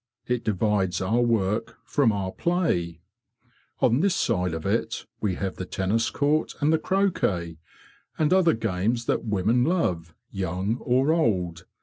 [0.25, 3.01] It divides our work from our play.
[3.81, 7.59] On this side of it we have the tennis court and the croquet,
[8.17, 11.65] and other games that women love, young or old.